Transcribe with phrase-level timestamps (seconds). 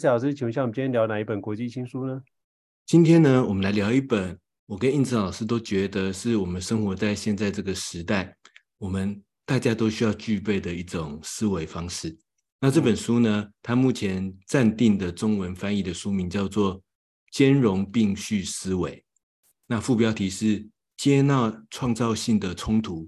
[0.00, 2.22] 伊慈老师，请问一下，我们今天聊哪一本国际新书呢？
[2.86, 8.34] 今天呢，我们来聊一本，我跟应子老师都觉得是我们生活在现在这个时代，
[8.78, 12.16] 我们大家都需要具备的一种思维方式。
[12.60, 16.78] 那这本书呢，它目前暂定的中文翻译的书名叫做
[17.30, 18.92] 《兼容并蓄思维》，
[19.66, 23.06] 那副标题是“接纳创造性的冲突，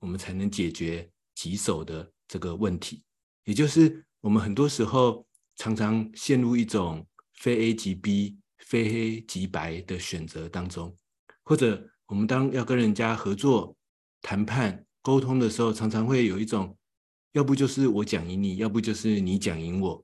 [0.00, 3.00] 我们才能解决棘手的这个问题”，
[3.46, 5.24] 也就是我们很多时候。
[5.60, 10.96] 常常陷入一种非 A 即 B、非黑即白的选择当中，
[11.42, 13.76] 或者我们当要跟人家合作、
[14.22, 16.74] 谈判、沟通的时候，常常会有一种，
[17.32, 20.02] 要不就是我讲赢你，要不就是你讲赢我，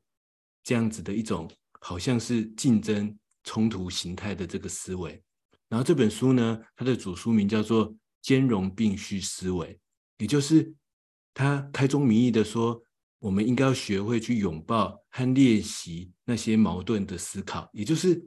[0.63, 5.23] 这样子的一种好像是竞争冲突形态的这个思维。
[5.71, 7.91] 然后这本书呢，它的主书名叫做
[8.21, 9.69] 《兼容并蓄思维》，
[10.19, 10.71] 也就是
[11.33, 12.83] 他开宗明义的说。
[13.19, 18.23] 我们应该要学会去拥抱和练习那些矛盾的思考，也就是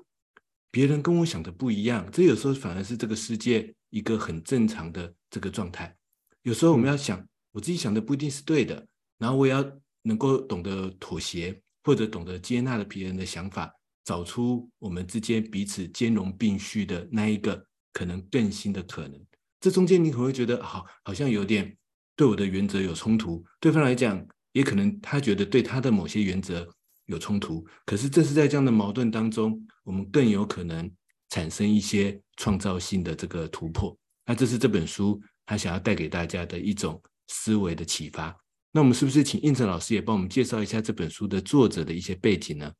[0.71, 5.95] 别人跟我想的不一样，这有时候反而是这个世界一个很正常的这个状态。
[6.41, 8.85] 有时候我们要想，我自己想的不一定是对的，
[9.17, 9.63] 然后我也要
[10.01, 13.71] 能够懂得妥协，或者懂得接纳了别人的想法，
[14.03, 19.23] 找出我们之间彼此兼容并蓄的那一个可能更新的可能。
[19.59, 21.77] 这中间你可能会觉得好，好像有点
[22.15, 24.25] 对我的原则有冲突，对方来讲。
[24.51, 26.67] 也可能他觉得对他的某些原则
[27.05, 30.89] 有冲突，可是正是在这样的矛盾当中，我们更有可能
[31.29, 33.97] 产生一些创造性的这个突破。
[34.25, 38.35] 那这是这本书他想要带给大家的一种思维的启发。
[38.71, 42.71] 那我们是不是请应成老师也帮我们介绍一下这本书的作者的一些背景呢？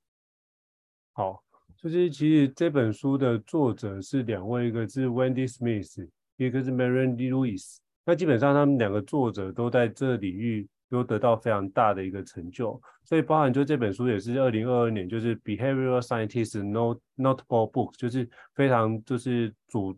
[1.13, 1.44] 好，
[1.78, 7.78] 就是其实这本书的作者是两位，一个是 Wendy Smith，一个是 Marianne Lewis。
[8.06, 10.68] 那基本上他们两个作者都在这领域。
[10.90, 19.96] 都得到非常大的一个成就，所以包含就这本书也是二零二二年，就是 Behavioral Scientist Not Notable Book，就是非常就是主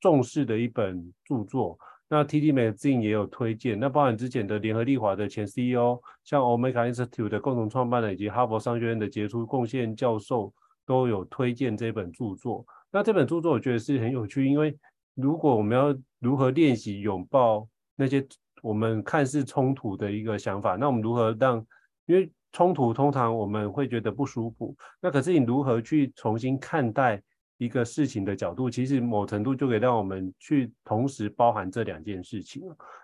[0.00, 1.78] 重视的一本著作。
[2.08, 10.52] 那 TD Magazine 也有推荐，那包含之前的联合利华的前 CEO，像 Omega Institute 的共同创办人以及哈佛商学院的杰出贡献教授
[10.86, 12.64] 都有推荐这本著作。
[12.90, 14.74] 那这本著作我觉得是很有趣，因为
[15.14, 18.26] 如果我们要如何练习拥抱那些。
[18.64, 21.64] 我们看似冲突的一个想法，那我们如何让？
[22.06, 27.22] 因为冲突通常我们会觉得不舒服，那可是你如何去重新看待
[27.58, 32.62] 一个事情的角度，其实某程度就可以让我们去同时包含这两件事情。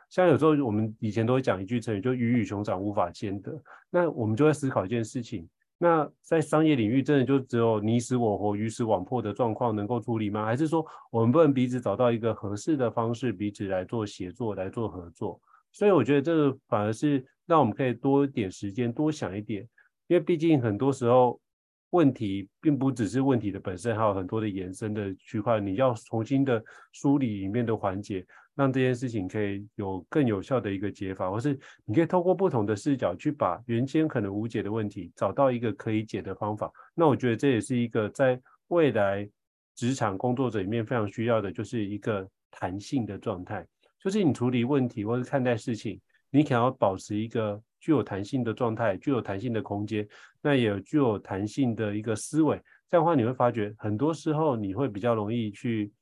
[0.08, 3.52] 像有时候我们以前都会讲一句成语，就鱼与熊掌无法兼得。
[3.90, 5.46] 那我们就会思考一件事情。
[5.78, 10.44] 那在商业领域，真的就只有你死我活、鱼死网破的状况能够处理吗？
[10.44, 15.40] 还是说，我们不能彼此找到一个合适的方式，彼此来做协作、来做合作？
[15.72, 19.62] 所以我觉得这个反而是让我们可以多一点时间，多想一点，
[20.06, 21.40] 因为毕竟很多时候
[21.90, 28.26] 问题并不只是问题的本身，还有很多的延伸的区块，你要重新的梳理里面的环节。
[28.56, 36.70] 让这件事情可以有更有效的一个解法，或是你可以透过不同的视角去把原先可能无解的问题找到一个可以解的方法。
[36.94, 38.38] 那我觉得这也是一个在
[38.68, 39.26] 未来
[39.74, 43.66] 职场工作者里面非常需要的，就是一个弹性的状态。
[44.02, 46.00] 就是你处理问题或是看待事情，
[46.30, 50.08] 你想要保持一个具有弹性的状态，具有弹性的空间，
[50.42, 52.60] 那也具有弹性的一个思维。
[52.88, 55.92] 这样的话，你会发觉很多时候你会比较容易去。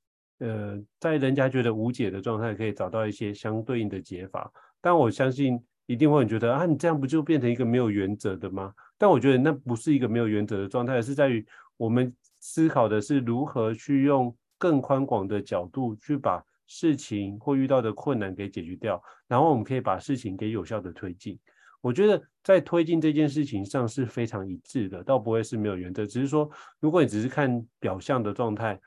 [0.41, 4.49] 呃，在人家觉得无解的状态，可以找到一些相对应的解法。
[4.81, 8.73] 但我相信一定会觉得啊，你这样不就变成一个没有原则的吗？
[8.96, 11.44] 但我觉得那不是一个没有原则的状态，是在于
[11.76, 21.37] 我们思考的是如何去用更宽广的角度去把事情或遇到的困难给解决掉，然后我们可以把事情给有效的推进。
[21.81, 26.49] 我觉得在推进这件事情上是非常一致的，倒不会是没有原则，只是说
[26.79, 28.81] 如果你只是看表象的状态。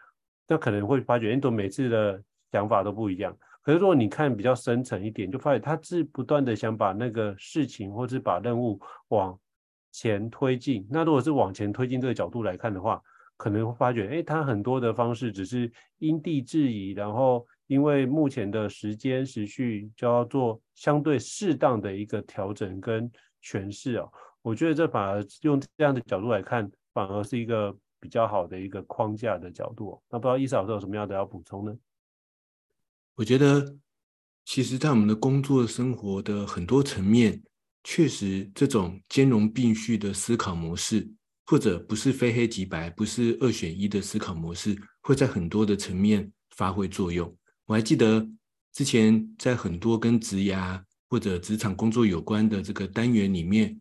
[0.47, 3.33] 那可能会发觉，你都每次的想法都不一样。
[3.61, 8.77] 可是如果你看比较深层一点，就发现他是不断的想把那个事情，或是把任务
[9.09, 9.39] 往
[9.93, 10.85] 前推进。
[10.91, 13.01] 那如果是往前推进这个角度来看的话，
[13.37, 23.09] 可能会发觉，哎，他很多的方式只是因地制宜，然后因为目前的时间时序就要做相对适当的一个调整跟
[23.41, 24.11] 诠释哦。
[24.41, 29.97] 我觉得这反而用这样的角度来看，反而是一个比较好的一个框架的角度。
[30.09, 31.73] 那不知道伊老师有什么样的要补充呢？
[33.15, 33.73] 我觉得，
[34.43, 37.41] 其实，在我们的工作生活的很多层面，
[37.85, 41.09] 确实这种兼容并蓄的思考模式。
[41.45, 47.33] 或者不是非黑即白，不是二选一的思考模式，会在很多的层面发挥作用。
[47.71, 48.27] 我还记得
[48.73, 53.79] 之前在很多跟职涯或者职场工作有关的这个单元里面，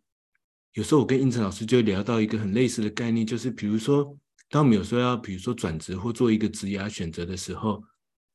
[0.74, 4.16] 有时候我跟胤丞老师就聊到一个很类似的概念，就是比如说，
[4.48, 7.82] 当我们有时候要比如说转职或做一个职涯选择的时候，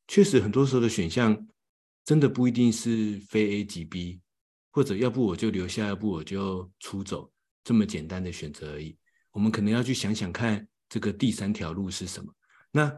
[0.10, 1.48] 确实很多时候的选项
[2.04, 4.19] 真的不一定是非 A 即 B，
[4.72, 7.31] 或者要不我就留下，要不我就出走，
[7.63, 8.98] 这么简单的选择而已。
[9.31, 12.30] 我们可能要去想想看，这个第三条路是什么？
[12.72, 12.94] 那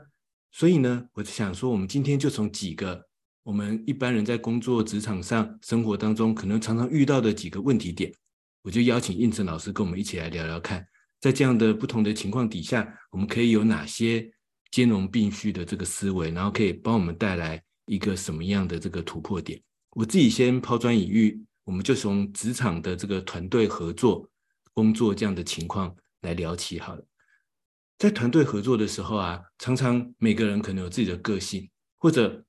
[0.57, 2.99] 所以呢，我想说，我们今天就从几个
[3.43, 8.11] 我们一般人在工作职场上、生活当中可能常常遇到的几个问题点，
[8.63, 10.83] 我就邀请应成老师跟我们一起来聊聊看，
[11.21, 14.27] 在这样的不同的情况底下，我们可以有哪些
[14.71, 19.61] 兼容并蓄的这个思维，然后可以帮我们带来一个什么样的这个突破点？
[19.91, 24.27] 我自己先抛砖引玉，我们就从职场的这个团队合作
[24.73, 25.95] 工作这样的情况。
[26.21, 27.06] 来聊起好了，
[27.97, 31.67] 在团队合作的时候啊，常常每个人可能有自己的个性，
[31.97, 32.45] 或者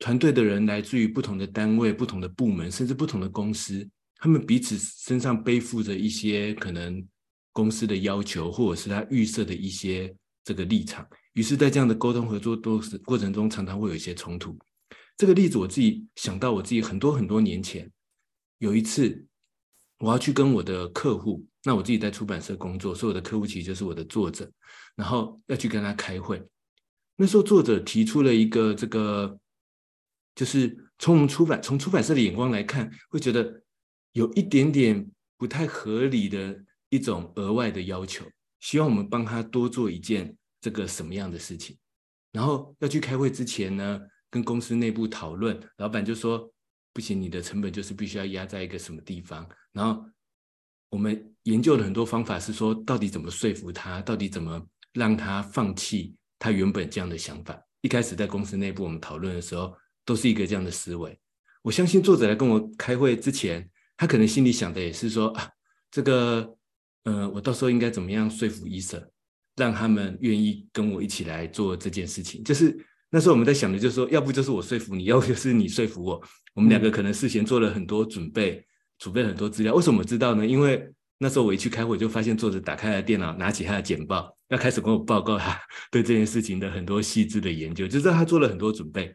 [0.00, 7.06] 团队的人来自于不同的单位、不同的部门，甚至不同的公司，他们彼此身上背负着一些可能
[7.52, 10.12] 公司的要求，或者是他预设的一些
[10.42, 14.58] 这个立场，于是，在这样的沟通合作都是过程中，常常会有一些冲突。
[15.16, 17.88] 这个例子我自己想到，我自己很多很多年前
[18.58, 19.24] 有一次，
[19.98, 21.46] 我要去跟我的客户。
[21.64, 24.50] 那我自己在出版社工作，所有的客户其实就是我的作者，
[24.98, 26.44] 然后要去跟他开会。
[27.14, 29.38] 那时候作者提出了一个这个，
[30.34, 33.62] 就是从我们出版从出版社的眼光来看，会觉得
[34.14, 38.26] 有一点点不太合理的一种额外的要求，
[38.58, 41.78] 希望我们帮他多做一件这个什么样的事情。
[42.32, 46.52] 然后要去开会之前呢，跟公司内部讨论，老板就说
[46.92, 50.04] 不行，你的成本就是必须要压在一个什么地方，然后。
[50.90, 54.66] 我们研究了很多方法，是说到底怎么说服他，到底怎么
[54.98, 57.58] 让他放弃他原本这样的想法。
[57.80, 59.72] 一开始在公司内部我们讨论的时候，
[60.04, 61.18] 都是一个这样的思维。
[61.62, 65.48] 我相信作者来跟我开会之前，他可能心里想的也是说啊，
[65.90, 66.56] 这个，
[67.04, 69.02] 呃，我到时候应该怎么样说服伊森，
[69.56, 72.42] 让他们愿意跟我一起来做这件事情。
[72.42, 72.76] 就是
[73.10, 76.22] 那时候我们在想的，就是说，要不就是我说服你，要不就是你说服我。
[76.54, 78.64] 我们两个可能事先做了很多准备。
[79.00, 80.44] 储备很多资料，为什么知道呢？
[80.44, 85.58] 因为那时候我一去开会，就发现作者打开了电脑，拿起他的简报，要开始跟我报告他
[85.90, 89.14] 对这件事情的很多细致的研究，就是他做了很多准备。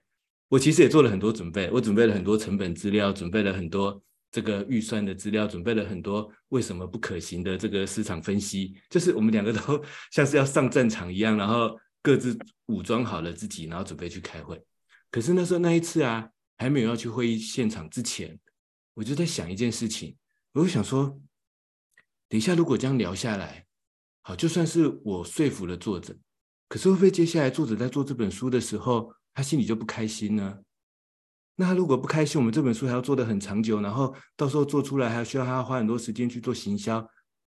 [0.50, 4.00] 我其实也做了很多准备，我准备了很多成本资料，准备了很多
[4.32, 8.76] 这个预算的资料，准备了很多为什么不可行的这个市场分析。
[8.90, 12.38] 就是我们两个都 像是要上战场一样，然后各自
[12.68, 14.62] 武装好了自己，然后准备去开会。
[15.10, 18.40] 可是那时候那一次啊，还没有要去会议现场之前。
[18.96, 20.16] 我就在想一件事情，
[20.52, 21.20] 我就想说，
[22.30, 23.66] 等一下如果这样聊下来，
[24.24, 26.16] 好，就算是我说服了作者，
[26.68, 30.60] 可是会不会接下来作者在做这本书的时候，他心里就不开心呢？
[31.56, 37.08] 那他如果不开心，我们这本书还要做得很长久，然后到时候做出来还需要他花很多时间去做行销，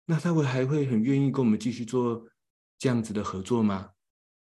[0.06, 2.24] 那他会还会很愿意跟我们继续做
[2.78, 3.88] 这样子的合作吗？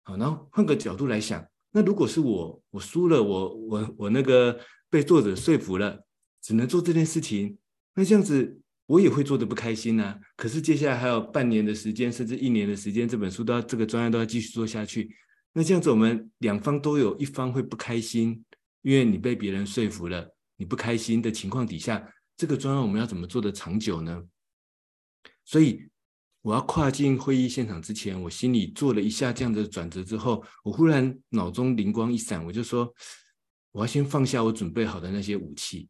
[0.04, 6.04] 好，然后换个角度来想，那如果是我，我输了，我我我那个被作者说服了。
[6.44, 7.56] 只能做这件事情，
[7.94, 8.60] 那这样子
[8.92, 15.16] 我也会做得不开心呐、可是接下来还有半年的时间，甚至一年的时间，这本书都要这个专案都要继续做下去。
[15.54, 18.44] 那这样子我们两方都有一方会不开心，
[18.82, 22.06] 因为你被别人说服了，你不开心的情况底下，
[22.36, 24.22] 这个专案我们要怎么做得长久呢？
[25.46, 25.88] 所以
[26.42, 32.92] 我要跨进会议现场之前，我心里做了一下这样的转折之后，我忽然脑中灵光一闪，我就说
[33.70, 35.88] 我要先放下我准备好的那些武器。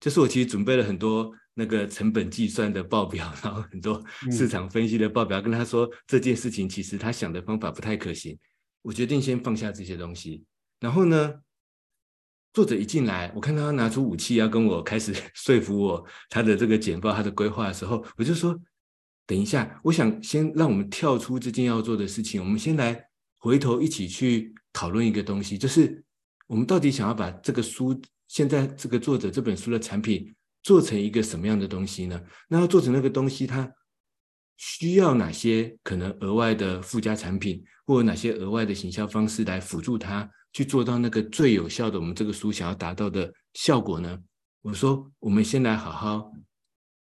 [0.00, 1.30] 就是我其实准备了很多
[1.60, 4.02] 那个成本计算的报表， 然后很多
[4.32, 8.38] 市场分析的报表，跟他说这件事情其实他想的方法不太可行。
[8.80, 10.42] 我决定先放下这些东西。
[10.80, 11.34] 然后呢，
[12.54, 18.58] 作者一进来，我看到他拿出武器要跟我开始 说服我他的这个简报、他的规划的时候，我就说：
[19.26, 23.04] 等一下，我想先让我们跳出这件要做的事情，我们先来
[23.36, 26.02] 回头一起去讨论一个东西，就是
[26.46, 28.00] 我们到底想要把这个书。
[28.30, 32.20] 现在这个作者这本书的产品做成一个什么样的东西呢？
[32.48, 33.72] 那要做成那个东西，它
[34.56, 44.18] 需要哪些可能额外的附加产品，或哪些额外的行销方式来辅助他去做到那个最有效的我们这个书想要达到的效果呢？
[44.62, 46.30] 我说，我们先来好好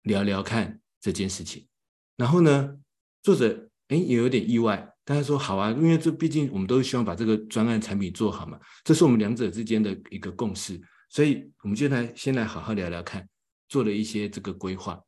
[0.03, 1.67] 聊聊看这件事情。
[2.15, 2.77] 然后呢，
[3.21, 13.27] 作者哎也有点意外，但他说好啊，因为这毕竟我们都是希望把这个专案产品做好嘛，这是我们两者之间的一个共识，所以我们就来先来好好聊聊看，
[13.69, 15.01] 做了一些这个规划。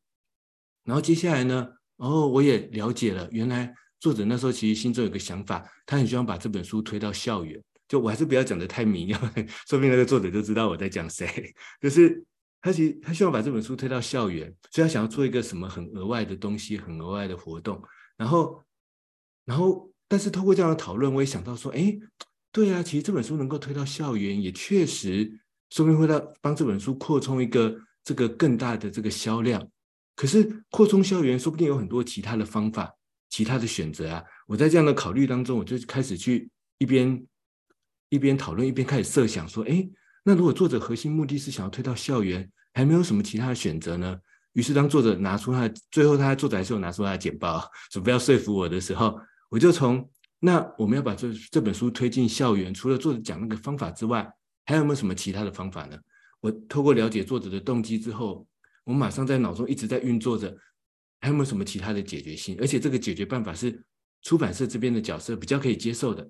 [0.85, 7.61] 然后接下来呢，然后我也了解了，原来作者那时候其实心中有个想法，他很希望把这本书推到校园。
[7.89, 9.13] 就我还是不要讲的太明，
[9.67, 12.23] 说不定那个作者就知道我在讲谁，就是。
[12.63, 17.81] 他其实他希望把这本书推到校园，所以他想要做一个什么很额外的东西，很额外的活动。
[18.15, 18.63] 然后，
[19.45, 21.97] 然后，但是透过这样的讨论，我也想到说，哎，
[22.51, 25.41] 对啊，其实这本书能够推到校园，也确实
[25.71, 29.67] 说明会到帮这本书扩充一个这个更大的这个销量。
[30.15, 32.93] 可是扩充校园，说不定有很多其他的方法，
[33.29, 34.23] 其他的选择啊。
[34.47, 37.25] 我在这样的考虑当中，我就开始去一边
[38.09, 39.89] 一边讨论，一边开始设想说，哎。
[40.23, 44.15] 那如果作者核心目的是想要推到校园，还没有什么其他的选择呢？
[44.53, 50.07] 于是当作者拿出他最后，他作者还是有拿出他的简报，准备要说服我的时候，我就从
[50.39, 54.31] 那我们要把这这本书推进校园，除了作者讲那个方法之外，
[54.67, 55.97] 还有没有什么其他的方法呢？
[56.41, 58.45] 我透过了解作者的动机之后，
[58.83, 60.55] 我马上在脑中一直在运作着，
[61.21, 62.57] 还有没有什么其他的解决性？
[62.59, 63.81] 而且这个解决办法是
[64.21, 66.29] 出版社这边的角色比较可以接受的。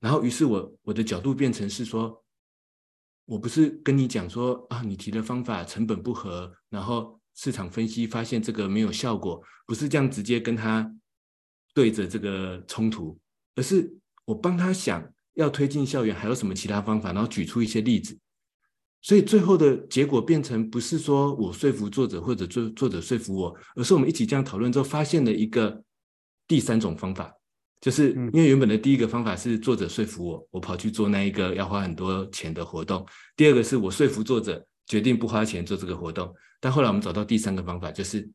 [0.00, 2.20] 然后于是我我的角度变成是说。
[3.26, 10.94] 我不是跟你讲说啊，你提的方法成本不合，然后市场分析发现这个没有效果，不是这样直接跟他
[11.72, 13.18] 对着这个冲突，
[13.54, 13.96] 而是
[14.26, 18.18] 我帮他想要推进校园还有什么其他方法，然后举出一些例子，
[19.04, 25.84] 所以最后的结果变成不是说我说服作者或者作作者说服我，而是我们一起这样讨论之后发现了一个
[26.48, 27.30] 第三种方法。
[27.82, 33.06] 就是因为原本的第一个方法是作者说服我，我跑去做那一个要花很多钱的活动。
[33.36, 36.34] 第二个是我说服作者决定不花钱做这个活动。
[36.62, 38.26] 但后来我们找到第三个方法，就是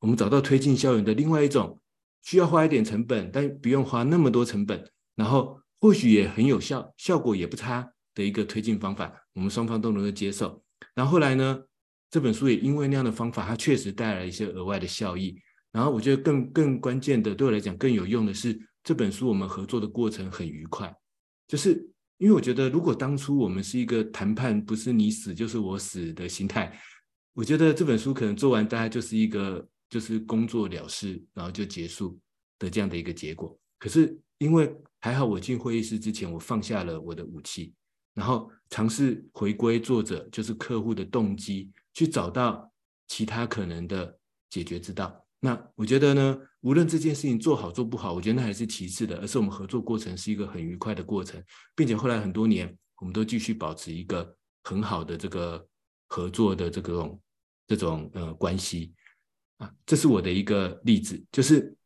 [0.00, 1.80] 我们找到推进校园的另外一种
[2.24, 10.60] 需要花一点成本，但不用花那么多成本，然后或许也很有效，效果也不差的一个推进方法，我们双方都能够接受。
[10.92, 11.62] 然后后来呢，
[12.10, 15.40] 这本书也因为那样的方法，它确实带来一些额外的效益。
[15.70, 18.58] 然后我觉得更更关键的，对我来讲更有用的是。
[18.82, 20.94] 这本书我们合作的过程很愉快，
[21.48, 21.72] 就是
[22.18, 26.72] 因为我觉得，如果当初我们是一个谈判，不是你死就是我死的心态，
[27.34, 32.16] 我觉得这本书可能做完大概就是一个就是工作了事，然后就结束
[32.60, 33.58] 的这样的一个结果。
[33.76, 37.74] 可是因为还好，我进会议室之前，我放下了我的武器，
[38.16, 42.72] 然后尝试回归作者，就是客户的动机，去找到
[43.06, 44.18] 其他可能的
[44.48, 45.22] 解决之道。
[45.38, 51.40] 那我觉得呢，无论这件事情做好做不好，我觉得那还是其次的，而是我们合作过程是一个很愉快的过程，
[51.74, 55.64] 并且后来很多年，我们都继续保持一个很好的这个
[56.08, 57.20] 合作的这种
[57.68, 58.94] 这种呃关系
[59.58, 61.76] 啊，这是我的一个例子，就是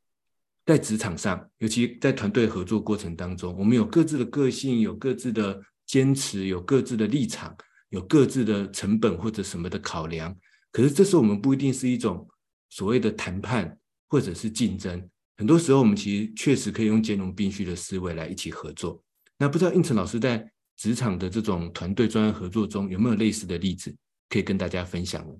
[0.64, 5.60] 在职场上，尤其在团队合作过程当中，我们有各自的个性，有各自的
[5.90, 7.56] 坚持，有各自的立场，
[7.88, 10.36] 有各自的成本或者什么的考量，
[10.70, 12.28] 可是这时候我们不一定是一种。
[12.72, 19.02] 所谓的谈判或者是竞争，很多时候我们其实确实可以用兼容并蓄的思维来一起合作。
[19.36, 23.92] 那不知道应成老师在职场的这种团队专业合作中有没有类似的例子
[24.28, 25.34] 可以跟大家分享呢？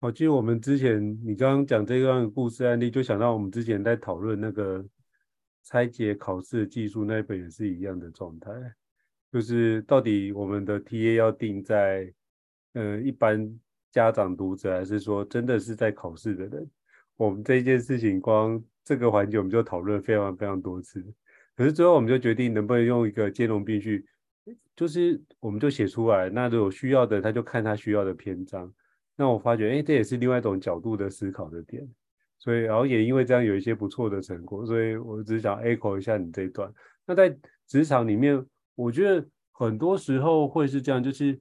[0.00, 4.82] 好，其实我们之前你刚刚讲这段故事案例，就想到我们之前在讨论那个
[5.62, 8.50] 拆解考试技术那一本也是一样的状态，
[9.32, 12.12] 就是到底我们的 TA 要定在
[12.74, 13.58] 呃一般。
[13.92, 16.70] 家长读者，还是说真的是在考试的人，
[17.16, 21.04] 我们这件事情光这个环节我们就讨论非常非常多次，
[21.56, 24.06] 可是最后我们就决定能不能用一个兼容并蓄，
[24.76, 28.72] 就是我们就写出来，那如果需要的他就看他需要的篇章，
[29.16, 31.84] 那我发觉哎，这也是另外一种角度的思考的点，
[32.38, 36.72] 所以然后也因为这样有一些不错的成果，所以我只想 echo 一下你这一段。
[37.04, 38.40] 那在职场里面，
[38.84, 41.40] 我觉得很多时候会是这样，就是。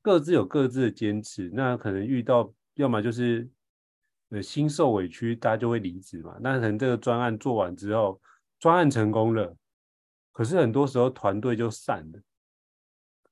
[0.00, 3.46] 各自有各自的坚持，那可能遇到要么就是
[4.30, 6.38] 呃心受委屈，大家就会离职嘛。
[6.40, 8.18] 那可能这个专案做完之后，
[8.58, 9.54] 专案成功了，
[10.32, 12.20] 可是很多时候团队就散了。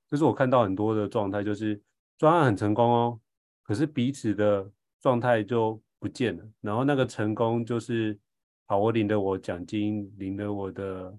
[0.09, 1.81] 就是我看到很多的状态，就是
[2.19, 3.21] 专案很成功哦，
[3.63, 4.71] 可是彼此的
[5.01, 6.45] 状态就不见了。
[6.61, 8.19] 然后那个成功就是，
[8.67, 11.17] 好，我领了我奖金，领了我的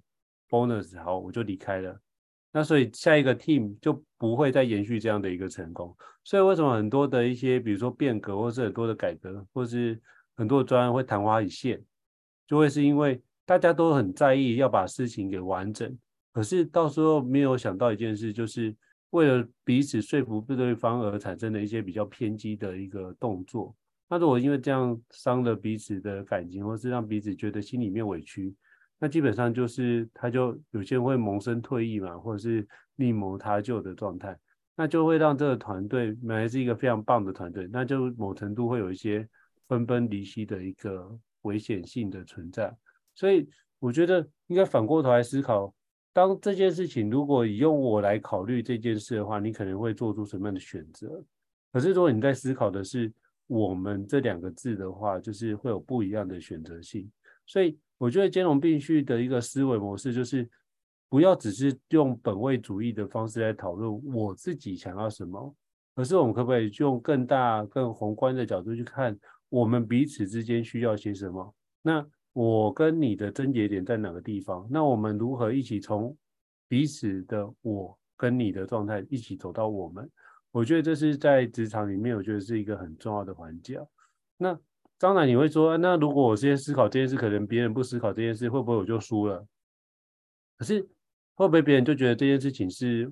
[0.49, 1.99] bonus，好，我就离开了。
[2.51, 9.99] 那所以下一个 team 就不会再延续这样的一个成功，所以为什么很多的一些，比如说变革，或是很多的改革，或是
[10.35, 11.83] 很多的专案会昙花一现，
[12.47, 15.95] 就会是因为大家都很在意要把事情给完整，
[16.31, 18.75] 可是到时候没有想到一件事，就是
[19.11, 23.75] 为了彼此说服对方而产生的一些比较偏激的一个动作。
[24.09, 28.55] 那如果因为这样伤了彼此的感情，或是让彼此觉得心里面委屈，
[28.99, 34.37] 那基本上就是他就有些人会萌生退意嘛，或者是另谋他救的状态，
[34.75, 39.27] 那就会让这个团队本来是一个非常棒的团队，那就某程度会有一些
[39.67, 41.19] 分崩离析的一个。
[41.43, 42.75] 危险性的存在，
[43.15, 43.47] 所以
[43.79, 45.73] 我觉得应该反过头来思考，
[46.11, 51.23] 当这件事情如果以用我来考虑这件事的话，你可能会做出什么样的选择？
[51.71, 53.09] 可是如果你在思考的是
[53.45, 57.09] 我们这两个字的话，就是会有不一样的选择性。
[57.45, 60.49] 所以我觉得兼容并蓄的一个思维模式，就是
[61.09, 65.55] 不要只是用本位主义的方式来讨论我自己想要什么，
[65.95, 69.17] 而是我们可不可以用更大、更宏观的角度去看？
[69.49, 71.55] 我们彼此之间需要些什么？
[71.81, 74.67] 那我跟你的症结点在哪个地方？
[74.69, 76.15] 那我们如何一起从
[76.67, 80.07] 彼此的我跟你的状态一起走到我们？
[80.51, 83.79] 我觉得这是在职场里面，我觉得是一个很重要的环节。
[84.37, 84.59] 那
[84.99, 89.45] 当然你会说，那如果我先思考这件事，可能别人不思考这件事，会不会我就输了？
[90.57, 90.81] 可是
[91.35, 93.11] 会不会别人就觉得这件事情是，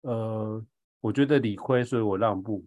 [0.00, 0.64] 呃，
[1.00, 2.64] 我觉得理亏，所以我让步？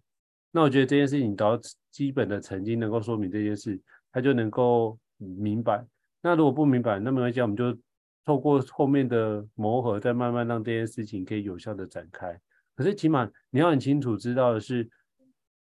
[0.52, 1.60] 那我觉得这件事情，只要
[1.92, 3.78] 基本的曾经能够说明这件事，
[4.10, 5.86] 他就能够明白。
[6.22, 7.78] 那如果不明白，那没关系，我们就
[8.24, 12.40] 透过后面的磨合，再慢慢让这件事情可以有效的展开。
[12.74, 14.90] 可是起码你要很清楚知道的是，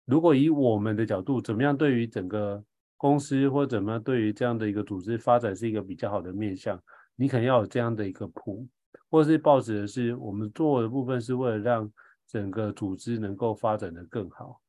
[0.07, 2.65] 如果以我们的角度，怎么样对于整个
[3.00, 6.78] 公司或怎么样对于这样的一个组织发展是一个比较好的面向，
[7.16, 8.69] 你可能要有这样的一个谱，
[9.09, 11.90] 或是抱持的是我们做的部分是为了让
[12.28, 14.61] 整个组织能够发展得更好。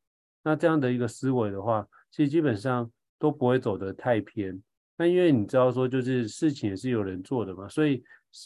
[0.42, 4.64] 那这样的一个思维的话，其实基本上都不会走得太偏。
[4.96, 8.02] 那因为你知道说，就是事情也是有人做的嘛，所以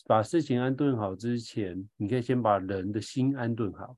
[0.07, 3.95] 把事情安顿好之前，你可以先把人的心安顿好。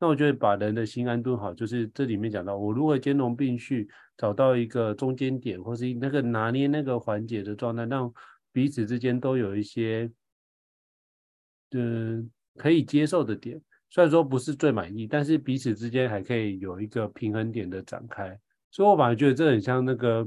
[0.00, 8.10] 那我觉得把人的心安顿好，就是这里面讲到我如何兼容并蓄，找到一个中间点，或是那个拿捏那个环节的状态，让
[8.50, 10.10] 彼此之间都有一些
[11.72, 13.60] 嗯可以接受的点。
[13.90, 18.38] 虽然说不是最满意，但是彼此之间还可以有一个平衡点的展开，
[18.70, 20.26] 所以我反而觉得这很像那个，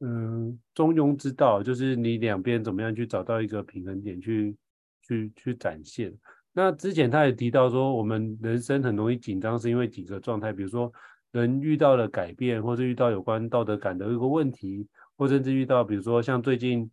[0.00, 4.56] 嗯，中庸之道，就是你两边怎么样去找到一个平衡点去
[5.02, 6.12] 去去展现。
[6.56, 10.90] 那之前他也提到说，我们人生很容易紧张，是因为几个状态，比如说
[11.32, 14.88] 人遇到了改变，或者遇到有关道德感的一个问题，
[15.18, 16.90] 或甚至遇到比如说像最近。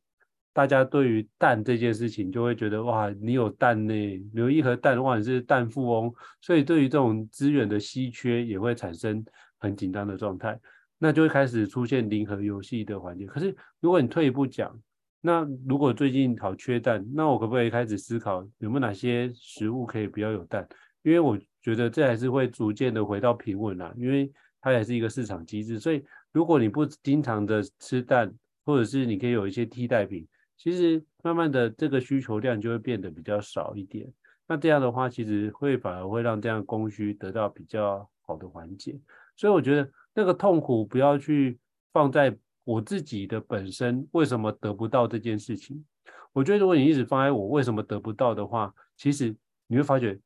[0.56, 3.93] 大家对于蛋这件事情就会觉得哇，你有蛋呢，
[4.36, 9.26] 有一盒蛋，哇，你是蛋富翁，所以对于这种资源的稀缺也会产生
[9.58, 10.60] 很紧张的状态，
[10.99, 13.26] 那就会开始出现零和游戏的环节。
[13.26, 14.80] 可是如果你退一步讲，
[15.26, 20.68] 那如果最近好缺蛋，那我可不可以开始思考有没有哪些食物可以不要有蛋？
[21.02, 25.80] 因为我觉得这还是会逐渐的回到平稳啦，因为它也是一个市场机制。
[25.80, 28.34] 所以如果你不经常的吃蛋，
[28.66, 30.28] 或者是你可以有一些替代品。
[30.58, 34.12] 其实慢慢的，这个需求量就会变得比较少一点。
[34.46, 39.00] 那这样的话，其实会反而会让这样供需得到比较好的缓解。
[39.36, 41.58] 所以我觉得那个痛苦不要去
[41.92, 45.84] 放在我自己的本身为什么得不到这件事情。
[46.32, 49.36] 我觉得如果你一直放在我为什么得不到的话，其实
[49.67, 50.19] 你会发觉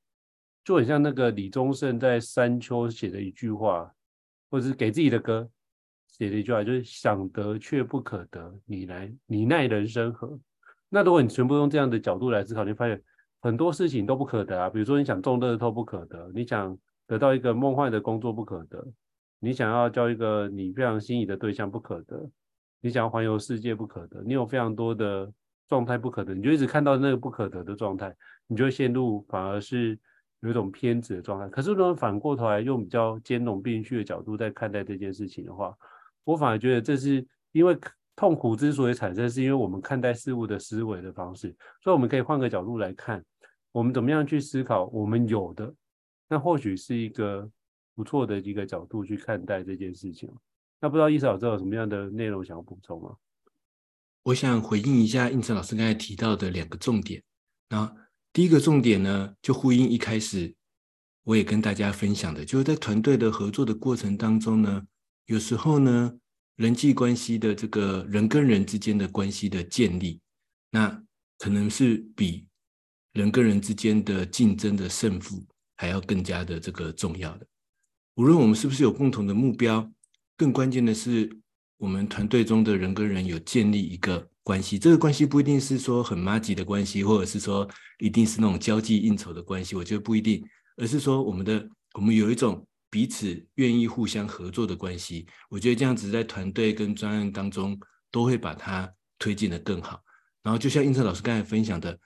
[0.63, 3.91] 就很像那个李宗盛在山丘写的一句话，
[4.49, 5.49] 或者是给自己的歌。
[6.07, 10.39] 写的一句话，就是想得却不可得，你来你奈人生何？
[10.89, 12.99] 那如果你全部用这样的角度来思考，你发现
[13.39, 14.67] 很多事情都不可得啊。
[14.67, 18.83] 比如说，你想中乐透不可得，你想得到一个梦幻的工作不可得，
[19.39, 22.29] 你想要交一个你非常心仪的对象不可得，
[22.81, 25.31] 你想要环游世界不可得，你有非常多的
[25.67, 28.15] 状态不可得，你就一直看到那个不可得的状态，
[28.47, 29.97] 你就会陷入反而是
[30.39, 31.47] 有一种偏执的状态。
[31.49, 35.75] 可是如果反过头来用比较兼容并蓄的角度在看待这件事情的话，
[36.23, 37.77] 我反而觉得这是因为
[38.15, 41.55] 痛苦之所以产生，是因为我们看待事物的思维的方式。
[41.83, 43.23] 所以我们可以换个角度来看，
[43.71, 45.71] 我们怎么样去思考我们有的，
[46.27, 47.47] 那或许是一个
[47.97, 50.29] 不错的一个角度去看待这件事情。
[50.79, 53.15] 那不知道易慈老师有什么样的内容想要补充吗？
[54.21, 57.23] 我想回应一下应成老师刚才提到的两个重点。
[57.69, 57.91] 那
[58.31, 60.53] 第一个重点呢，就呼应一开始
[61.23, 64.85] 我也跟大家分享的，就是在团队的合作的过程当中呢。
[65.25, 66.19] 有时候呢，
[66.55, 70.21] 人际关系的这个人跟人之间的关系的建立，
[70.69, 71.03] 那
[71.39, 72.47] 可能是比
[73.13, 75.43] 人跟人之间的竞争的胜负
[75.77, 77.47] 还要更加的这个重要的。
[78.17, 79.87] 无论我们是不是有共同的目标，
[80.35, 81.29] 更关键的是
[81.77, 84.79] 我们团队中的人跟人有建立一个关系。
[84.79, 90.43] 这个关系不一定是说很麻吉的关系，或者是说一定是那种交际应酬的关系，我觉得不一定，
[90.77, 95.27] 而是说我们的我们有一种彼此愿意互相合作的关系。
[95.47, 100.01] 我觉得这样子在团队跟专案当中都会把它推进得更好。
[100.41, 101.99] 然后就像英策老师刚才分享的，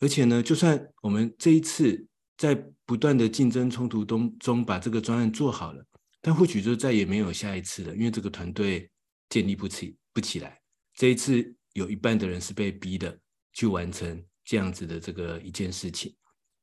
[0.00, 2.04] 而且呢，就算我们这一次
[2.36, 5.84] 在不断的竞争冲突中中把这个专案做好了，
[6.20, 8.90] 但或许就再也没有下一次了，因为这个团队
[9.28, 10.60] 建立不起不起来。
[10.94, 13.18] 这一次有一半的人是被逼的
[13.52, 16.14] 去完成这样子的这个一件事情。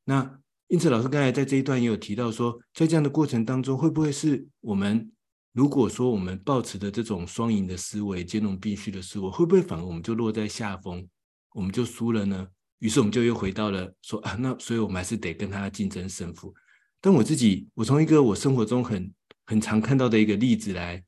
[0.04, 5.12] 那因此，老师刚才在这一段也有提到说，在这样的过程当中，会不会是我们
[5.52, 11.08] 如果说我们抱持的这种双赢的思维、兼容并蓄的思维，会不会反而我们就落在下风，
[11.54, 12.48] 我们就输了呢？
[12.80, 16.54] 于是我们就又回到了说啊，那所以我们还是得跟他竞争胜负。
[17.00, 19.14] 但我自己，我从一个我生活中很
[19.46, 21.04] 很常看到的一个例子来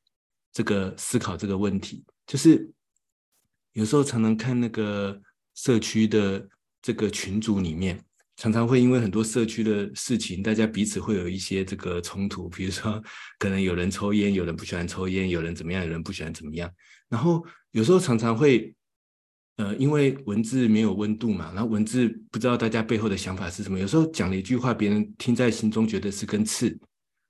[0.54, 2.72] 这个思考这个问题，就是。
[3.74, 5.18] 有时候常常看那个
[5.56, 6.46] 社区的
[6.82, 7.98] 这个群组里面，
[8.36, 12.50] 常常会因为很多社区的事情，大家彼此会有一些这个冲突。
[12.50, 13.02] 比如说，
[13.40, 16.70] 可能有人抽烟，有人不喜欢抽烟，有人怎么样，有人不喜欢怎么样。
[17.08, 18.76] 然后有时候常常会，
[19.62, 23.78] 呃，因为文字没有温度嘛，然后文字不知道大家背后的想法是什么。
[23.78, 26.76] 有时候讲了一句话，别人听在心中觉得是根刺，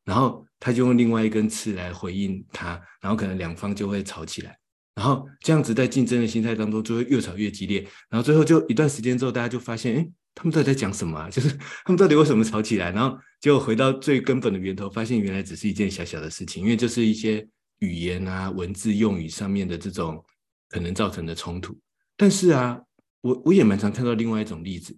[0.05, 4.57] 然后他就用另外一根刺来回应他，然后可能两方就会吵起来。
[4.95, 7.85] 然后这样子在竞争的心态当中，就会越吵越激烈。
[8.09, 11.27] 然后最后就一段时间之后，大家就发现，哎，他们到底在讲什么啊？
[11.31, 12.91] 就是他们到底为什么吵起来？
[12.91, 17.45] 然后就回到最根本的源头，发现原来只是一件小小的事情，因为就是一些
[17.79, 20.23] 语言啊、文字用语上面的这种
[20.69, 21.77] 可能造成的冲突。
[22.21, 22.79] 但是啊，
[23.21, 24.95] 我我也蛮常看到另外一种例子，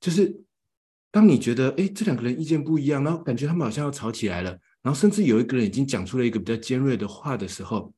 [0.00, 0.34] 就是
[1.10, 7.92] 当你觉得，哎，这两个人意见不一样，然后感觉他们好像要吵起来了，然后甚至有一个人已经讲出了一个比较尖锐的话的时候。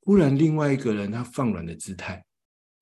[0.00, 2.22] 忽然，另外一个人他放软的姿态，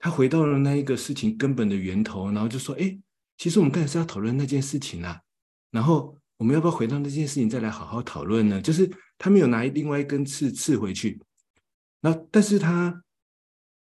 [0.01, 2.99] 他回到了那一个事情根本的源头，然后就说：“哎，
[3.37, 5.21] 其实我们刚才是要讨论那件事情啊，
[5.71, 11.23] 然后我们要不要回到那件事情再来好好讨论呢？”就是他没有拿另外一根刺刺回去，
[12.01, 13.05] 那但是他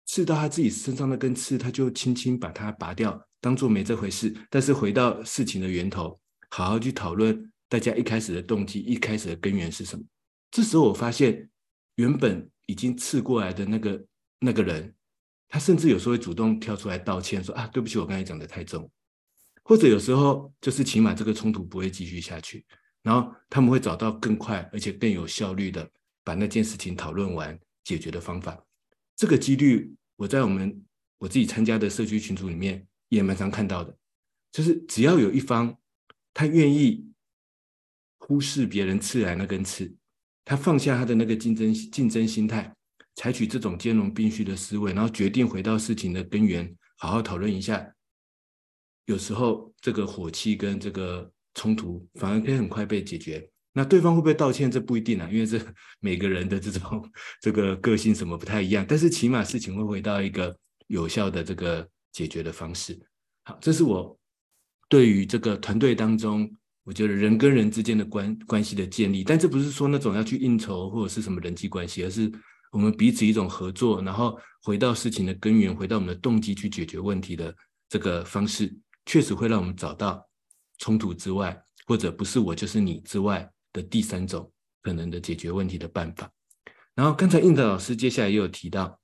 [0.10, 4.36] 刺到他自己身上那根刺，他就轻轻把它拔掉，当做没这回事。
[4.50, 6.20] 但是回到事情的源头，
[6.50, 10.04] 好好去讨论大家一开始的动机，一开始的根源是什么。
[10.50, 11.48] 这时候我发现，
[11.98, 12.50] 原本。
[12.70, 14.06] 已经刺过来的那个
[14.40, 14.94] 那个人，
[15.48, 18.88] 他甚至有时候会主动跳出来道歉，说啊，对不起，我刚才讲的太重。
[19.64, 22.64] 或者有时候就是起码这个冲突不会继续下去，
[23.02, 25.90] 然后他们会找到更快而且更有效率的
[26.24, 28.56] 把那件事情讨论完解决的方法。
[29.16, 30.84] 这个几率我在我们
[31.18, 33.98] 我自己参加的社区群组里面也蛮常看到的，
[34.52, 35.78] 就是只要有一方
[36.34, 37.10] 他愿意
[38.18, 39.96] 忽视别人刺来那根刺。
[40.44, 42.76] 他放下他的那个竞争竞争心态，
[43.16, 47.96] 采取这种兼容并蓄的思维，然后决定回到事情的根源，好好讨论一下。
[49.06, 53.50] 有时候这个火气跟这个冲突反而可以很快被解决。
[53.74, 54.70] 那对方会不会道歉？
[54.70, 55.60] 这不一定啊，因为这
[56.00, 57.10] 每个人的这种
[57.42, 58.86] 这个个性什么不太一样。
[58.88, 60.56] 但是起码事情会回到一个
[60.88, 63.00] 有效的这个解决的方式。
[63.44, 64.18] 好，这是我
[64.88, 66.52] 对于这个团队当中。
[66.86, 72.32] 我觉得人跟人之间的关关系的建立，但这不是说那种要去应酬或者是什么人际关系，而是
[72.72, 77.56] 我们彼此一种合作，然后回到事情的根源，回到我们的动机去解决问题的
[77.90, 80.28] 这个方式，确实会让我们找到
[80.80, 81.56] 冲突之外，
[81.86, 84.52] 或者不是我就是你之外的第三种
[84.82, 86.32] 可能的解决问题的办法。
[86.96, 89.00] 然后刚才应德老师接下来也有提到，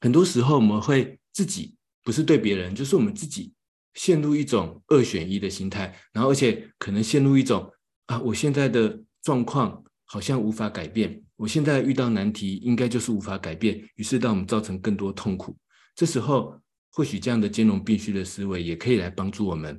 [0.00, 3.52] 很多时候我们会自己不是对别人，就是我们自己。
[3.94, 7.70] 陷入一种二选一的心态，然后而且可能陷入一种
[8.06, 15.54] 啊，我现在的状况好像无法改变，我现在遇到难题应该就是无法改变，于是让我们造成更多痛苦。
[15.94, 16.58] 这时候
[16.90, 19.78] 或许这样的兼容并蓄的思维也可以来帮助我们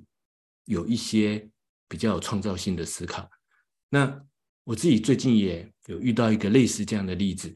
[0.66, 1.50] 有一些
[1.90, 3.28] 比较有创造性的思考。
[3.94, 4.26] 那
[4.64, 7.54] 我自己最近也有遇到一个类似这样的例子，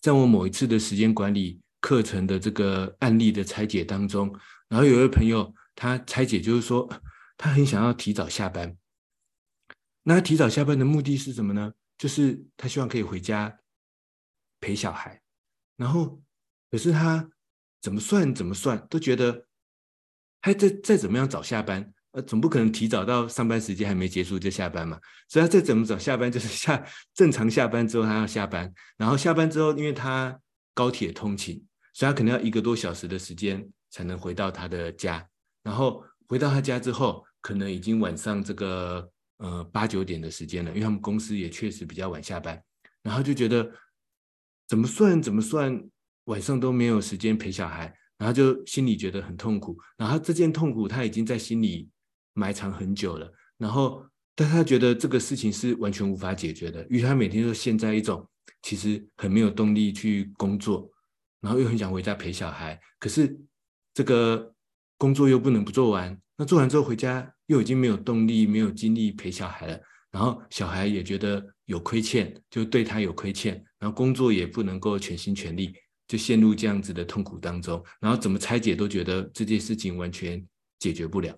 [0.00, 4.32] 在我某一次的时间管理课程的这个案例的拆解当中，
[4.68, 5.52] 然后有一位朋友。
[5.74, 6.86] 他拆解就是说，
[7.38, 8.76] 他很想要提早下班。
[10.02, 11.72] 那他提早下班的目的是什么呢？
[11.96, 13.60] 就是他希望可以回家
[14.60, 15.22] 陪小孩。
[15.76, 16.22] 然后，
[16.70, 17.30] 可是他
[17.80, 19.46] 怎么算怎么算都觉得，
[20.42, 24.98] 他再再怎么样早下班，呃，总不可能提早到上班时间还没结束就下班嘛。
[25.28, 28.72] 所以他再怎么早下班，就是下正常下班之后他要下班。
[28.96, 30.36] 然后下班之后，因为他
[30.74, 35.24] 高铁通勤，所以他可能要一个多小时的时间才能回到他的家。
[35.62, 42.60] 然后回到他家之后，可能已经晚上这个呃八九点的时间了，因为他们公司也确实比较晚下班。
[43.02, 43.70] 然后就觉得
[44.66, 45.80] 怎么算怎么算，
[46.24, 51.88] 晚上都没有时间陪小孩，然后就心里觉得很痛苦，然后这件痛苦他已经在心里
[52.40, 54.02] 埋藏很久了，然后
[54.34, 58.26] 但他觉得这个事情是完全无法解决的，于是他每天都陷在一种
[58.62, 60.90] 其实很没有动力去工作，
[61.42, 63.38] 然后又很想回家陪小孩，可是
[63.92, 64.54] 这个
[64.96, 69.78] 工作又不能不做完，那做完之后回家又已经没有动力、没有精力陪小孩了，
[70.10, 75.74] 然后小孩也觉得有亏欠，就对他有亏欠，然后工作也不能够全心全力。
[76.10, 80.44] 就陷入这样子的痛苦当中，然后怎么拆解都觉得这件事情完全
[80.80, 81.32] 解决不了。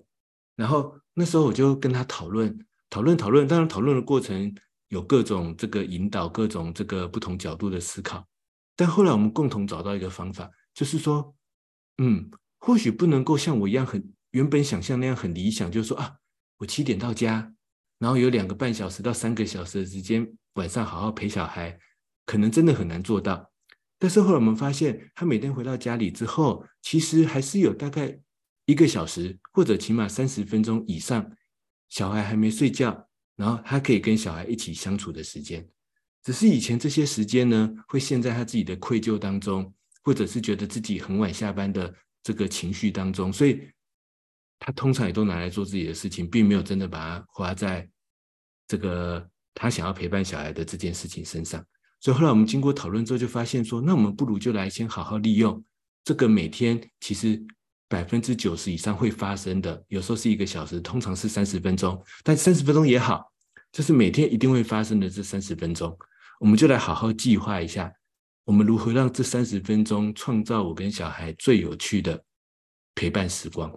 [0.56, 2.56] 然后那时候我就跟他讨论，
[2.90, 3.46] 讨论，讨论。
[3.48, 4.54] 当然，讨论的过程
[4.88, 8.26] 有各种这个引导，各种这个不同角度的思考。
[8.76, 11.34] 但后来我们共同找到一个方法，就是说，
[11.98, 16.16] 嗯，或许不能够像我一样很原本想象那样很理想，就是说啊，
[16.58, 17.52] 我七点到家，
[17.98, 21.78] 然后有两个半小时到三个小时的时间，晚上好好陪小孩，
[22.24, 23.50] 可能真的很难做到。
[23.98, 28.18] 但是后来我们发现，他每天回到家里之后，其实还是有大概
[28.72, 31.30] 一个小时，或者起码三十分钟以上，
[31.90, 33.06] 小孩还没睡觉，
[33.36, 35.68] 然后他可以跟小孩一起相处的时间。
[36.22, 39.70] 只是以前这些时间呢，会陷在他自己的愧疚当中，
[40.02, 43.60] 或者是觉得自己很晚下班的这个情绪当中，所以
[44.58, 47.86] 他通常也都拿来做自己的事情，并没有真的把它花在
[48.66, 51.62] 这个他想要陪伴小孩的这件事情身上。
[52.00, 55.62] 所以后来我们经过讨论之后，就发现说，那我们不如就来先好好利用
[56.04, 57.44] 这个每天其实
[57.92, 63.30] 百分之九十以上会发生的，有时候是一个小时，通常是三十分钟，但三十分钟也好，
[63.70, 65.94] 就是每天一定会发生的这三十分钟，
[66.40, 67.92] 我们就来好好计划一下，
[68.46, 72.24] 我们如何让这三十分钟创造我跟小孩最有趣的
[72.94, 73.70] 陪伴时光。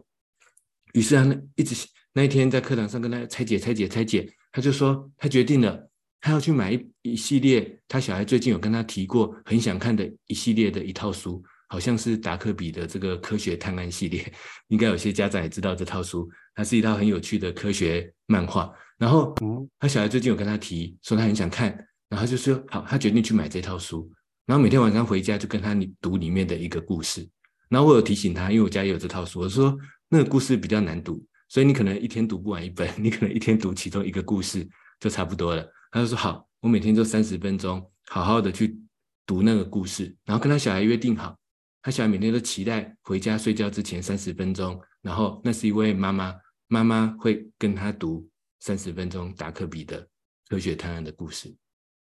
[0.94, 5.90] 于是他一直那一天在课堂上跟他拆解、拆解、拆解，他就说他决定了。
[6.22, 11.44] 他要去买一一系列，他小孩最近有跟他提过，很想看的一系列的一套书，
[11.76, 14.32] 好像是达克比的这个科学探案系列，
[14.70, 18.72] 应该有些家长也知道这套书，它是一套很有趣的科学漫画。
[18.98, 19.36] 然后，
[19.78, 24.10] 他小孩最近有跟他提，说他很想看，然后就说好，他决定去买这套书，
[24.46, 27.28] 然后每天晚上回家就跟他读里面的一个故事。
[27.68, 34.66] 然后我有提醒他，因为我家也有这套书，我说那个故事比较难读，所以你可能一天读不完一本， 你可能一天读其中一个故事
[35.02, 35.70] 就差不多了。
[35.92, 38.80] 他就说好，我每天就三十分钟，好好的去
[39.26, 41.38] 读那个故事，然后跟他小孩约定好，
[41.86, 46.34] 他小孩每天都期待回家睡觉之前三十分钟，然后那是一位妈妈，
[46.66, 48.28] 妈妈会跟他读
[48.60, 50.10] 三十分钟达克比的
[50.50, 51.56] 科学探案的故事，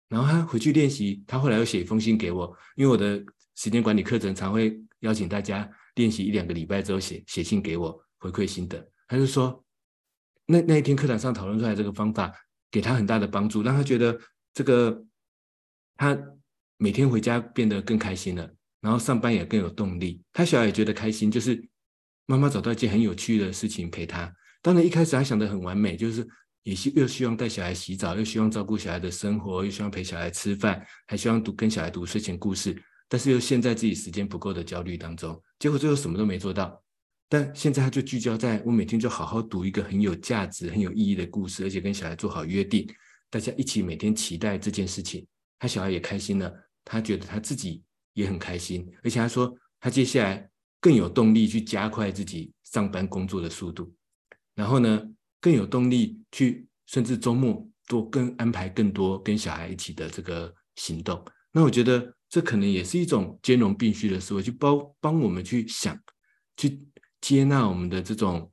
[0.09, 9.65] 然后他回去练习，他后来又写一封信给我，因为我的时间管理课程常会邀请大家练习一两个礼拜之后写写信给我回馈心得，他就说
[10.45, 12.35] 那那一天课堂上讨论出来这个方法。
[12.71, 14.21] 给他很大的帮助，让他觉得
[14.53, 15.03] 这个
[15.97, 16.15] 他
[16.77, 20.23] 每天回家变得更开心了，然后上班也更有动力。
[20.33, 21.69] 他小孩也觉得开心，就是
[22.27, 24.33] 妈妈找到一件很有趣的事情陪他。
[24.61, 26.27] 当然一开始他想得很完美，就是
[26.63, 32.77] 也希又希望带小孩洗澡，又希望照顾小孩的生活，又希望陪小孩吃饭，还希望读跟小孩读睡前故事，
[33.09, 36.83] 但是又陷在自己时间不够的焦虑当中，结果最后什么都没做到。
[37.31, 42.89] 但现在他就聚焦在我每天就好好读一个很有价值、很有意义的故事，而且跟小孩做好约定，
[43.31, 45.27] 大家一起每天期待这件事情，
[45.59, 46.53] 他小孩也开心了，
[46.85, 47.83] 他觉得他自己
[48.19, 50.51] 也很开心，而且他说他接下来
[50.81, 53.95] 更有动力去加快自己上班工作的速度，
[54.55, 55.03] 然后呢
[55.41, 61.25] 更有动力去甚至周末多更安排更多跟小孩一起的这个行动。
[61.53, 65.99] 那我觉得这可能也是一种兼容并蓄的思维，去帮帮我们去想
[66.57, 66.79] 去。
[67.21, 68.49] 接纳我们的这种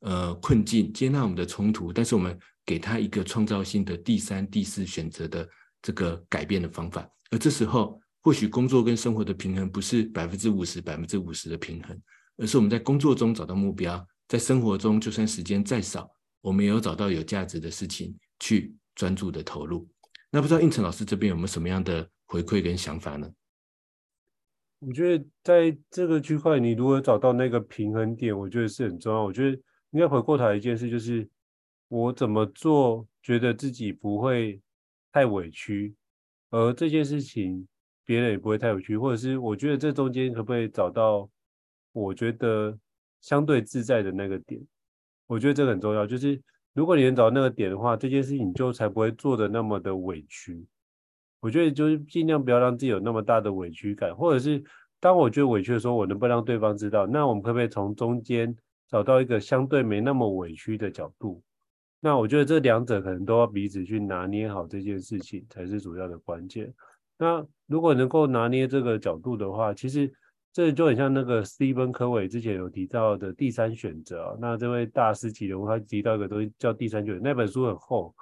[0.00, 5.48] 呃困境，接纳我们的冲突，但是我们给他一个创造性的第三、第四选择的
[5.80, 7.08] 这个改变的方法。
[7.30, 12.00] 而这时候，或许工作跟生活的平衡不是百分之五十、百分之五十的平衡，
[12.36, 19.88] 而是我们在工作中找到目标，在生活中就算时间再少，我们也有找到有价值的事情去专注的投入。
[20.30, 23.28] 那不知道应成老师这边有没有什么样的回馈跟想法呢？
[24.78, 29.22] 我觉得在这个区块，你如何找到那个平衡点，我觉得是很重要。
[29.24, 29.56] 我觉得
[29.90, 31.28] 应该回过头来一件事，就是
[31.88, 34.58] 我怎么做，觉得自己不会
[35.12, 35.94] 太委屈，
[36.50, 37.66] 而这件事情
[38.04, 41.28] 别人也不会太委屈，或者是我觉得这中间可不可以找到
[41.92, 42.76] 我觉得
[43.20, 44.60] 相对自在的那个点？
[45.26, 46.06] 我觉得这个很重要。
[46.06, 46.40] 就是
[46.72, 50.66] 如果你能找到那个点的话，这件事情你就才不会做的那么的委屈。
[51.40, 54.62] 我觉得就是尽量不要让自己有那么大的委屈感，或者是
[54.98, 57.06] 当我觉得委屈的时候，我能不能让对方知道？
[57.06, 58.54] 那我们可不可以从中间
[58.88, 61.42] 找到一个相对没那么委屈的角度？
[62.00, 66.72] 那我觉得这两者可能都要彼此去拿捏好这件事情才是主要的关键。
[67.20, 70.10] 那如果能够拿捏这个角度的话，其实
[70.54, 74.34] 这就很像那个斯蒂芬科维之前有提到的第三选择。
[74.40, 78.14] 那这位大师级人物他提到一个东西叫第三选择，那本书很厚，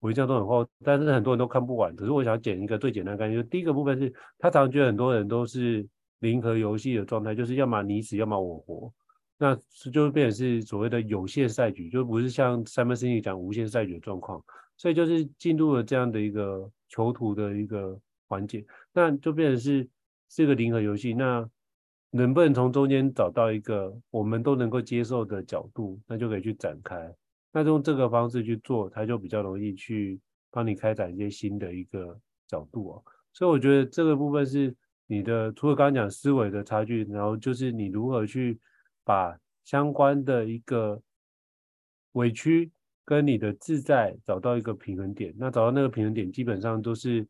[0.00, 1.94] 我印象都很厚，但是很多人都看不完。
[1.94, 5.86] 可是我想剪一个最简单的概念，就第一个部分是他常常觉得很多人都是
[6.20, 8.90] 零和游戏的状态，就是要么你死，要么我活。
[9.38, 9.54] 那
[9.92, 14.42] 就变成是所谓的有限赛局，就不是像 Simon s i n 讲无限赛局的状况，
[14.78, 19.88] 所以就是进入了这样的一个囚徒的一个环节，那就变成是
[20.28, 21.14] 是一个零和游戏。
[21.14, 21.48] 那
[22.10, 27.14] 能不能从中间找到一个我们都能够接受的角度，那就可以去展开。
[27.52, 33.02] 那用这个方式去做，它就比较容易去帮你开展一些新的一个角度哦。
[33.32, 34.74] 所以我觉得这个部分是
[35.06, 38.58] 你的，除了刚刚讲思维的差距，然后就是你如何去。
[39.06, 41.00] 把相关的一个
[42.14, 42.72] 委屈
[43.04, 47.24] 跟你的自在找到一个平衡点，那找到那个平衡点，基本上都是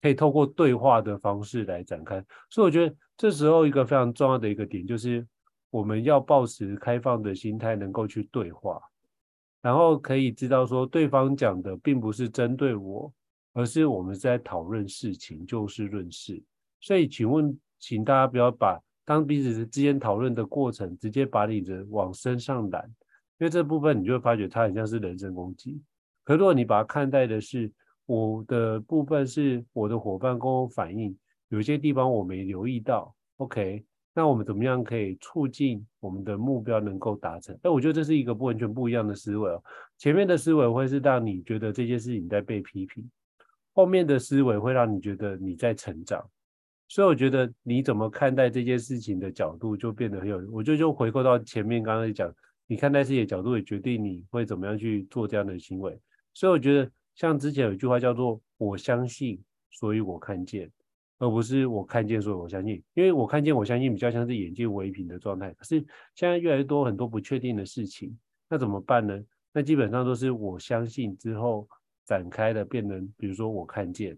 [0.00, 2.24] 可以透过对话的方式来展开。
[2.48, 5.26] 所以我觉得这时候一个非常重要的一个点，就是
[5.70, 8.80] 我们要保持开放的心态，能够去对话，
[9.62, 13.12] 然后可以知道说对方讲的并不是针对我，
[13.52, 16.42] 而是我们在讨论事情，就事论事。
[16.80, 18.80] 所以请问，请大家不要把。
[19.02, 22.84] 当彼此之间讨论的过程，直接把你的往身上揽，
[23.38, 25.82] 因为这部分你就会发觉它很像是人身攻击。
[26.22, 27.72] 可如果你把它看待的是
[28.10, 31.16] 我的部分，是我的伙伴跟我反映，
[31.48, 37.56] 有些地方我没留意到，OK，那我们怎么样可以促进我们的目标能够达成？
[37.62, 39.62] 那我觉得这是一个不完全不一样的思维哦。
[39.96, 43.08] 前面的思维会是让你觉得这件事情在被批评，
[43.74, 46.20] 后面的思维会让你觉得你在成长。
[46.88, 52.28] 所以我觉得你怎么看待这件事情的角度就变得很有，我觉得就回扣到前面刚刚讲，
[52.66, 55.96] 你看待事情的角度也决定你会怎么样去做这样的行为。
[56.34, 60.70] 所以我觉得像之前有一句话叫做“我相信，所以我看见”，
[61.18, 62.82] 而不是“我看见，所以我相信”。
[62.94, 65.52] 因为我看见，我相信比较像是眼见为凭的状态。
[65.54, 68.16] 可是现在越来越多很多不确定的事情，
[68.48, 69.22] 那怎么办呢？
[69.52, 71.68] 那基本上都是我相信之后
[72.06, 74.16] 展开的，变成比如说我看见。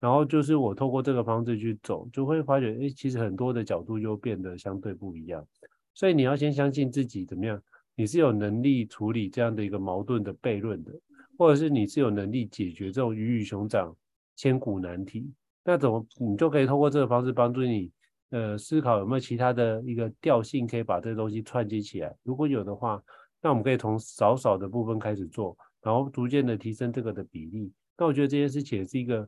[0.00, 5.46] 然后就是我透过这个方式去走，就会发觉，哎，其实很多的角度又变得相对不一样。
[5.92, 7.62] 所以你要先相信自己怎么样，
[7.94, 10.92] 你是有能力处理这样的一个矛盾的悖论的，
[11.40, 13.96] 或者是你是有能力解决这种鱼与熊掌
[14.36, 15.32] 千古难题。
[15.64, 17.90] 那怎么你就可以通过这个方式帮助你，
[18.28, 22.14] 呃，思考有没有其他的一个调性可以把这东西串接起来。
[22.24, 23.02] 如果有的话，
[23.40, 27.72] 那我们可以从少少的部分开始做，然后逐渐的提升这个的比例。
[27.96, 29.26] 那我觉得这件事情也是一个。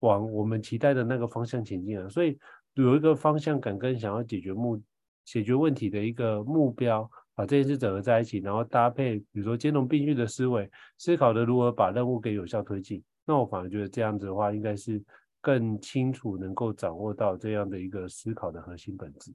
[0.00, 2.36] 往我们期待的那个方向前进啊，所以
[2.74, 4.82] 有一个方向感跟想要解决目
[5.24, 13.02] 解决问题的一个目标，把这件事整合在一起，然后搭配比如说兼容并蓄的思维，思考的如何把任务给有效推进。
[13.24, 15.02] 那我反而觉得这样子的话，应该是
[15.40, 19.32] 更清楚能够掌握到这样的一个思考的核心本质。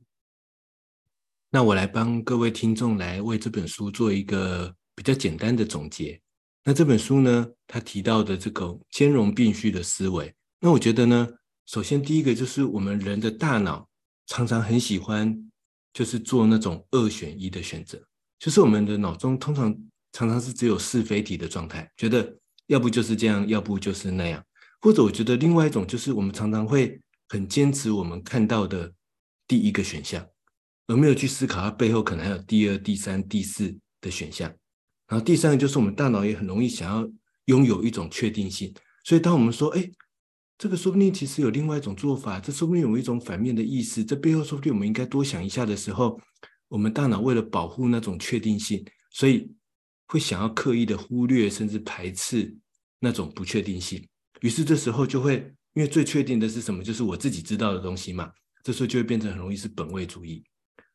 [1.50, 6.20] 那我来帮各位听众来为这本书做一个比较简单的总结。
[6.64, 10.34] 那这本书呢，它提到的这个兼容并蓄的思维。
[10.60, 11.28] 那我觉得呢，
[11.66, 13.88] 首先第一个就是我们人的大脑
[14.26, 15.50] 常常很喜欢，
[15.98, 18.00] 就是做那种二选一的选择，
[18.38, 19.76] 就是我们的脑中通常
[20.12, 24.46] 常常是只有是非题的状态，觉得要不就是这样，要不就是那样，
[24.80, 28.94] 或者我觉得另外一种就是我们常常会很坚持我们看到的
[29.48, 30.24] 第一个选项，
[30.86, 34.48] 而没有去思考它背后可能还有第二、第三、第四的选项。
[35.08, 37.10] 然后第三个就是我们大脑也很容易想要
[37.46, 38.72] 拥有一种确定性，
[39.04, 39.90] 所以当我们说，哎。
[40.58, 46.20] 这个说不定其实有另外一种做法，这说不定有一种反面的意思，这背后说不定我们应该多想一下的时候，
[46.68, 49.54] 我们大脑为了保护那种确定性，所以
[50.08, 52.56] 会想要刻意的忽略甚至排斥
[53.00, 54.04] 那种不确定性。
[54.42, 55.36] 于是这时候就会，
[55.74, 56.84] 因为最确定的是什么？
[56.84, 58.32] 就是我自己知道的东西嘛。
[58.64, 60.44] 这时候就会变成很容易是本位主义。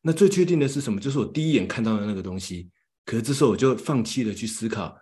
[0.02, 1.00] 那最确定的是什么？
[1.00, 2.68] 就是我第一眼看到的那个东西。
[3.04, 4.96] 可是这时候我就放弃了去思考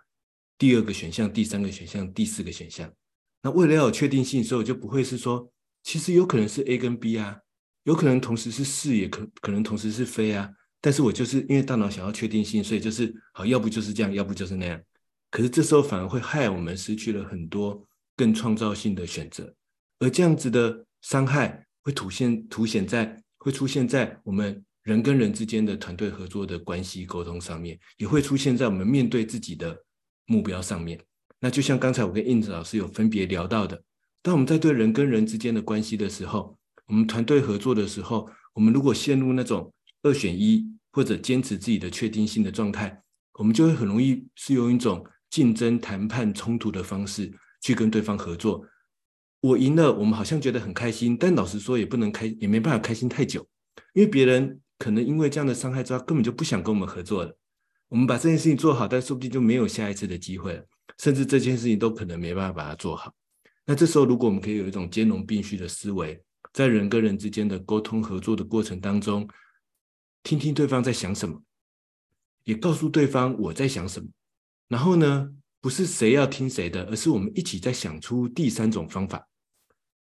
[0.57, 2.91] 第二个选项、第三个选项、第四个选项。
[3.43, 5.51] 那为了要有确定性，所以我就不会是说，
[5.83, 7.39] 其实有可能是 A 跟 B 啊，
[7.83, 10.49] 有可能同时是是，也可可能同时是非啊。
[10.79, 14.81] 但是我就是因为大脑想要确定性，所以就是好，要不就是这样，要不就是那样。
[15.29, 19.53] 可是这时候反而会害我们失去了很多更创造性的选择，
[19.99, 29.75] 而这样子的伤害会凸显凸显在会出现在我们人跟人之间的团队合作的关系沟通上面，也会出现在我们面对自己的
[30.25, 30.99] 目标上面。
[31.41, 33.83] 那就像刚才我跟印子老师有分别聊到的，
[34.21, 36.55] 当我们在对人跟人之间的关系的时候，
[36.87, 39.73] 我们团队合作的时候，我们如果陷入那种
[40.03, 43.01] 二选一或者坚持自己的确定性的状态，
[43.33, 48.63] 我们就会很容易是用一种竞争、谈判、冲突的方式去跟对方合作。
[49.39, 53.43] 我赢了，我们好像觉得很开心，但老实说也不能开，也没办法开心太久。
[53.95, 57.35] 因为别人可能因为这样的伤害之后，根本就不想跟我们合作了。
[57.87, 60.63] 我们把这件事情做好，但说不定就没有下一次的机会了，
[60.97, 63.13] 甚至这件事情都可能没办法把它做好。
[63.65, 66.21] 那这时候，如果我们可以有一种兼容并蓄的思维，
[66.53, 69.27] 在人跟人之间的沟通合作的过程当中，
[70.23, 71.41] 听听对方在想什么，
[72.43, 74.07] 也告诉对方我在想什么。
[74.67, 79.27] 然后呢，不是谁要听谁的，而是我们一起在想出第三种方法，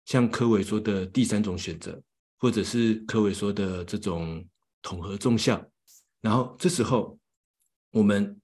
[0.05, 2.01] 像柯伟说的第三种选择，
[2.37, 4.45] 或者是柯伟说的这种
[4.81, 5.63] 统合综效。
[6.21, 7.17] 然后这时候。
[7.91, 8.39] 我们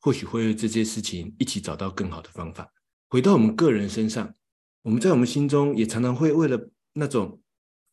[0.00, 2.72] 或许会为这些事情一起找到更好的方法。
[3.08, 4.34] 回到我们个人身上，
[4.82, 7.40] 我们在我们心中也常常会为了那种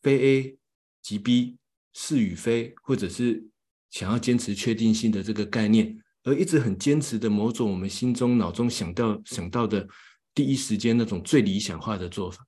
[0.01, 0.57] 非 A
[1.01, 1.57] 即 B
[1.93, 3.47] 是与非，或者是
[3.91, 9.87] 想要坚持确定性的这个概念，而一直很坚持的某种我们心中脑中想到想到的
[10.33, 12.45] 第一时间那种最理想化的做法。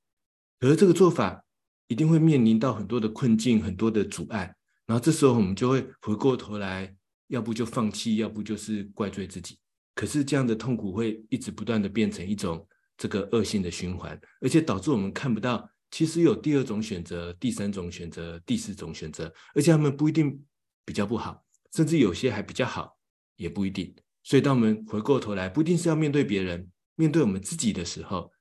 [0.59, 1.45] 而这个做法
[1.87, 4.53] 一定会面临到很多的困境，很多的阻碍。
[4.85, 6.96] 然后这时候我们就会回过头来。
[7.27, 9.57] 要不就放弃，要不就是怪罪自己。
[9.95, 12.67] 可是这样的痛苦会一直不断的变成一种
[12.97, 20.39] 这个恶性的循环，而且导致我们看不到其实有第二种选择、第三种选择、第四种选择，而且他们不一定
[20.85, 22.97] 比较不好，甚至有些还比较好，
[23.37, 23.95] 也不一定。
[24.23, 28.31] 所以当我们回过头来，不一定是要面对别人，面对我们自己的时候，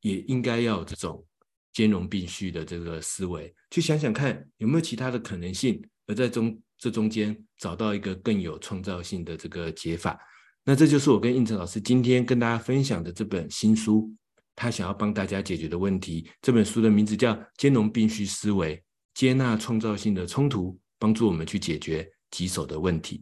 [0.00, 1.24] 也应该要有这种
[1.72, 6.60] 兼容并蓄的这个思维，去想想看有没有其他的可能性，而在中。
[6.82, 10.18] 这中间找到一个更有创造性的这个解法，
[10.64, 14.10] 那这就是我跟胤丞老师今天跟大家分享的这本新书，
[14.56, 16.26] 他想要帮大家解决的问题。
[16.40, 18.82] 这本书的名字叫《兼容并蓄思维：
[19.12, 23.18] 接纳创造性的冲突，帮助我们去解决棘手的问题》。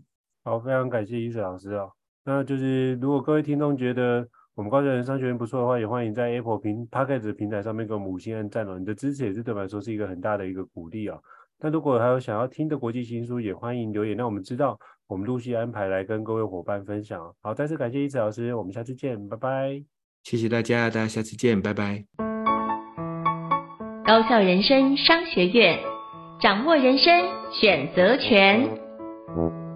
[0.48, 1.90] 好，非常感谢胤丞老师哦。
[2.24, 4.24] 那就是如果各位听众觉得
[4.54, 8.78] 我们高效人商学院不错的话，也欢迎在 Apple 平 Podcast 平台上面给我们五星按赞哦。
[8.78, 11.20] 你的支持也是对我来说是一个很大的一个鼓励哦。
[11.60, 14.78] 那如果还有想要听的国际新书，也欢迎留言，让我们知道，
[15.08, 17.34] 我们陆续安排来跟各位伙伴分享。
[17.42, 19.82] 好，再次感谢一子老师，我们下次见，拜拜。
[20.22, 22.04] 谢谢大家，大家下次见，拜拜。
[24.04, 25.78] 高校人生商学院，
[26.40, 27.12] 掌握人生
[27.52, 29.67] 选择权。